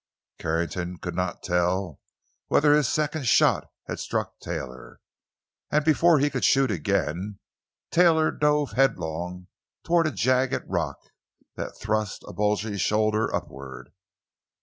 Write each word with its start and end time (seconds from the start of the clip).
Carrington 0.39 0.97
could 0.97 1.13
not 1.13 1.43
tell 1.43 1.99
whether 2.47 2.73
his 2.73 2.89
second 2.89 3.27
shot 3.27 3.69
had 3.85 3.99
struck 3.99 4.39
Taylor, 4.39 4.99
and 5.69 5.85
before 5.85 6.17
he 6.17 6.31
could 6.31 6.43
shoot 6.43 6.71
again, 6.71 7.37
Taylor 7.91 8.31
dove 8.31 8.71
headlong 8.71 9.45
toward 9.85 10.07
a 10.07 10.11
jagged 10.11 10.63
rock 10.65 10.97
that 11.55 11.77
thrust 11.77 12.23
a 12.27 12.33
bulging 12.33 12.77
shoulder 12.77 13.31
upward. 13.31 13.91